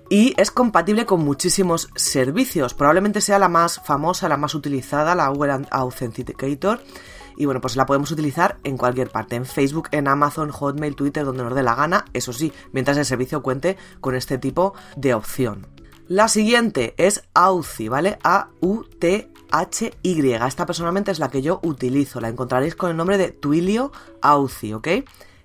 Y 0.09 0.33
es 0.35 0.51
compatible 0.51 1.05
con 1.05 1.23
muchísimos 1.23 1.89
servicios. 1.95 2.73
Probablemente 2.73 3.21
sea 3.21 3.39
la 3.39 3.47
más 3.47 3.79
famosa, 3.85 4.27
la 4.27 4.35
más 4.35 4.55
utilizada, 4.55 5.15
la 5.15 5.29
Google 5.29 5.65
Authenticator. 5.71 6.81
Y 7.37 7.45
bueno, 7.45 7.61
pues 7.61 7.77
la 7.77 7.85
podemos 7.85 8.11
utilizar 8.11 8.57
en 8.65 8.75
cualquier 8.75 9.09
parte, 9.09 9.37
en 9.37 9.45
Facebook, 9.45 9.87
en 9.91 10.09
Amazon, 10.09 10.51
Hotmail, 10.51 10.97
Twitter, 10.97 11.23
donde 11.23 11.43
nos 11.43 11.55
dé 11.55 11.63
la 11.63 11.75
gana, 11.75 12.03
eso 12.11 12.33
sí, 12.33 12.51
mientras 12.73 12.97
el 12.97 13.05
servicio 13.05 13.41
cuente 13.41 13.77
con 14.01 14.15
este 14.15 14.37
tipo 14.37 14.73
de 14.97 15.13
opción. 15.13 15.65
La 16.11 16.27
siguiente 16.27 16.93
es 16.97 17.23
Authy, 17.33 17.87
¿vale? 17.87 18.19
A-U-T-H-Y. 18.21 19.31
Esta 20.33 20.65
personalmente 20.65 21.09
es 21.11 21.19
la 21.19 21.29
que 21.29 21.41
yo 21.41 21.61
utilizo. 21.63 22.19
La 22.19 22.27
encontraréis 22.27 22.75
con 22.75 22.91
el 22.91 22.97
nombre 22.97 23.17
de 23.17 23.31
Twilio 23.31 23.93
Authy, 24.21 24.73
¿ok? 24.73 24.87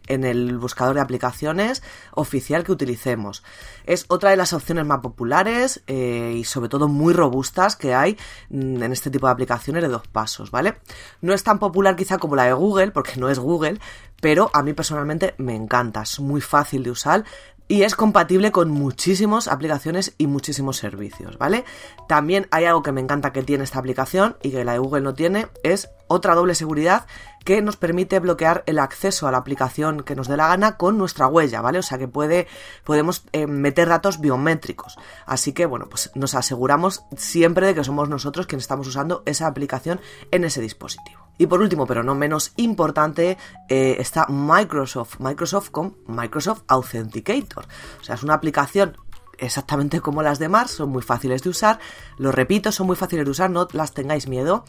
en 0.08 0.25
el 0.25 0.58
buscador 0.58 0.94
de 0.94 1.00
aplicaciones 1.00 1.82
oficial 2.12 2.64
que 2.64 2.73
utilicemos. 2.73 3.42
Es 3.87 4.04
otra 4.08 4.30
de 4.30 4.37
las 4.37 4.52
opciones 4.52 4.87
más 4.87 5.00
populares 5.00 5.82
eh, 5.88 6.35
y 6.37 6.44
sobre 6.44 6.68
todo 6.68 6.87
muy 6.87 7.12
robustas 7.12 7.75
que 7.75 7.92
hay 7.94 8.16
mm, 8.50 8.82
en 8.82 8.92
este 8.92 9.11
tipo 9.11 9.26
de 9.26 9.32
aplicaciones 9.32 9.82
de 9.82 9.88
dos 9.88 10.06
pasos, 10.06 10.52
¿vale? 10.52 10.76
No 11.20 11.35
es 11.35 11.42
tan 11.42 11.58
popular 11.58 11.96
quizá 11.96 12.18
como 12.18 12.37
la 12.37 12.44
de 12.44 12.52
Google, 12.52 12.92
porque 12.92 13.16
no 13.16 13.28
es 13.28 13.40
Google, 13.40 13.80
pero 14.20 14.50
a 14.52 14.62
mí 14.62 14.73
personalmente 14.75 15.35
me 15.38 15.56
encanta, 15.56 16.02
es 16.02 16.20
muy 16.20 16.40
fácil 16.40 16.85
de 16.85 16.90
usar, 16.90 17.25
y 17.68 17.82
es 17.82 17.94
compatible 17.94 18.52
con 18.52 18.70
muchísimas 18.70 19.49
aplicaciones 19.49 20.14
y 20.18 20.26
muchísimos 20.26 20.76
servicios, 20.76 21.38
¿vale? 21.38 21.64
También 22.08 22.46
hay 22.50 22.64
algo 22.64 22.82
que 22.82 22.92
me 22.92 23.00
encanta 23.00 23.32
que 23.32 23.42
tiene 23.42 23.64
esta 23.64 23.78
aplicación 23.78 24.37
y 24.42 24.50
que 24.50 24.64
la 24.64 24.73
de 24.73 24.78
Google 24.78 25.02
no 25.02 25.14
tiene, 25.14 25.49
es 25.62 25.90
otra 26.08 26.35
doble 26.35 26.54
seguridad 26.54 27.06
que 27.44 27.62
nos 27.62 27.76
permite 27.76 28.18
bloquear 28.18 28.64
el 28.66 28.78
acceso 28.78 29.26
a 29.26 29.30
la 29.30 29.38
aplicación 29.38 30.02
que 30.02 30.16
nos 30.16 30.28
dé 30.28 30.37
la 30.37 30.49
gana 30.49 30.76
con 30.76 30.99
nuestra 30.99 31.28
huella, 31.28 31.61
¿vale? 31.61 31.78
O 31.78 31.82
sea 31.82 31.99
que 31.99 32.08
puede, 32.08 32.46
podemos 32.85 33.25
eh, 33.32 33.46
meter 33.46 33.88
datos 33.88 34.20
biométricos. 34.20 34.96
Así 35.26 35.52
que, 35.52 35.66
bueno, 35.66 35.88
pues 35.88 36.11
nos 36.14 36.35
aseguramos 36.35 37.04
siempre 37.16 37.68
de 37.68 37.75
que 37.75 37.85
somos 37.85 38.08
nosotros 38.08 38.46
quienes 38.46 38.64
estamos 38.64 38.87
usando 38.88 39.23
esa 39.26 39.46
aplicación 39.46 40.00
en 40.30 40.44
ese 40.44 40.61
dispositivo. 40.61 41.25
Y 41.38 41.46
por 41.46 41.60
último, 41.60 41.86
pero 41.86 42.02
no 42.02 42.14
menos 42.14 42.52
importante, 42.56 43.36
eh, 43.68 43.96
está 43.98 44.26
Microsoft. 44.28 45.20
Microsoft 45.20 45.70
con 45.70 45.96
Microsoft 46.06 46.62
Authenticator. 46.68 47.66
O 48.00 48.04
sea, 48.04 48.14
es 48.14 48.22
una 48.22 48.34
aplicación 48.34 48.96
exactamente 49.38 50.00
como 50.00 50.22
las 50.22 50.38
demás, 50.38 50.70
son 50.70 50.90
muy 50.90 51.02
fáciles 51.02 51.42
de 51.42 51.50
usar. 51.50 51.78
Lo 52.18 52.32
repito, 52.32 52.72
son 52.72 52.86
muy 52.86 52.96
fáciles 52.96 53.24
de 53.24 53.30
usar, 53.30 53.50
no 53.50 53.68
las 53.72 53.92
tengáis 53.92 54.28
miedo. 54.28 54.64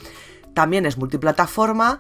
También 0.54 0.86
es 0.86 0.98
multiplataforma, 0.98 2.00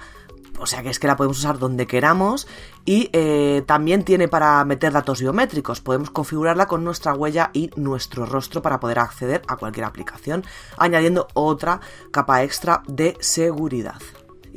o 0.60 0.66
sea 0.66 0.82
que 0.82 0.90
es 0.90 1.00
que 1.00 1.08
la 1.08 1.16
podemos 1.16 1.38
usar 1.38 1.60
donde 1.60 1.86
queramos 1.86 2.48
y 2.86 3.10
eh, 3.14 3.64
también 3.68 4.04
tiene 4.04 4.28
para 4.28 4.64
meter 4.66 4.92
datos 4.92 5.22
biométricos. 5.22 5.82
Podemos 5.82 6.10
configurarla 6.10 6.68
con 6.68 6.84
nuestra 6.84 7.14
huella 7.14 7.52
y 7.54 7.70
nuestro 7.76 8.26
rostro 8.26 8.62
para 8.62 8.80
poder 8.80 9.00
acceder 9.00 9.42
a 9.48 9.58
cualquier 9.58 9.86
aplicación, 9.86 10.44
añadiendo 10.78 11.28
otra 11.34 11.80
capa 12.12 12.44
extra 12.44 12.84
de 12.88 13.16
seguridad. 13.20 14.02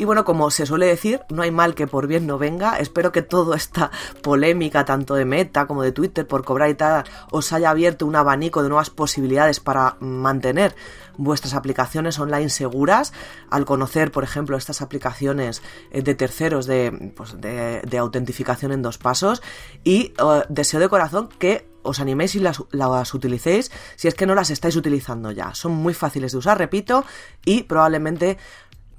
Y 0.01 0.07
bueno, 0.07 0.25
como 0.25 0.51
se 0.51 0.65
suele 0.65 0.87
decir, 0.87 1.21
no 1.29 1.43
hay 1.43 1.51
mal 1.51 1.75
que 1.75 1.87
por 1.87 2.07
bien 2.07 2.27
no 2.27 2.39
venga. 2.39 2.79
Espero 2.79 3.13
que 3.13 3.21
toda 3.21 3.55
esta 3.55 3.91
polémica, 4.23 4.87
tanto 4.87 5.15
de 5.15 5.27
Meta 5.27 5.67
como 5.67 5.83
de 5.83 5.93
Twitter, 5.93 6.27
por 6.27 6.43
cobrar 6.43 6.71
y 6.71 6.75
tal, 6.75 7.05
os 7.31 7.53
haya 7.53 7.69
abierto 7.69 8.07
un 8.07 8.17
abanico 8.17 8.63
de 8.63 8.71
nuevas 8.71 8.89
posibilidades 8.89 9.61
para 9.61 9.99
mantener 10.01 10.75
vuestras 11.19 11.53
aplicaciones 11.53 12.19
online 12.19 12.49
seguras. 12.49 13.13
Al 13.51 13.67
conocer, 13.67 14.11
por 14.11 14.25
ejemplo, 14.25 14.57
estas 14.57 14.81
aplicaciones 14.81 15.61
eh, 15.91 16.01
de 16.01 16.15
terceros 16.15 16.65
de, 16.65 17.13
pues, 17.15 17.39
de, 17.39 17.99
autentificación 17.99 18.73
en 18.73 18.81
dos 18.81 18.97
pasos. 18.97 19.43
Y 19.85 20.15
eh, 20.17 20.43
deseo 20.49 20.81
de 20.81 20.89
corazón 20.89 21.29
que 21.39 21.69
os 21.83 22.01
animéis 22.01 22.35
y 22.35 22.41
las, 22.41 22.63
las, 22.73 23.15
utilicéis 23.15 23.71
si 23.97 24.09
es 24.09 24.15
que 24.15 24.27
no 24.27 24.35
las 24.35 24.49
estáis 24.49 24.77
utilizando 24.77 25.31
ya. 25.31 25.55
Son 25.55 25.73
muy 25.73 25.93
fáciles 25.93 26.33
de 26.33 26.39
usar, 26.39 26.57
repito, 26.57 27.05
y 27.45 27.65
probablemente 27.65 28.39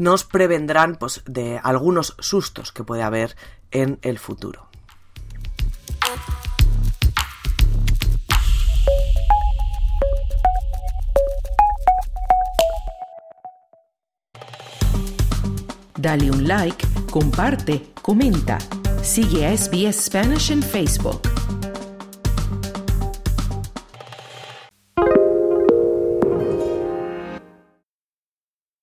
nos 0.02 0.24
prevendrán 0.24 0.96
pues, 0.96 1.22
de 1.28 1.60
algunos 1.64 2.16
sustos 2.20 2.72
que 2.72 2.84
puede 2.84 3.04
haber 3.04 3.36
en 3.70 4.00
el 4.02 4.18
futuro. 4.18 4.68
Dale 15.96 16.32
un 16.32 16.48
like, 16.48 16.84
comparte, 17.12 17.94
comenta. 18.02 18.58
Sigue 19.04 19.46
a 19.46 19.56
SBS 19.56 20.06
Spanish 20.06 20.52
en 20.52 20.64
Facebook. 20.64 21.31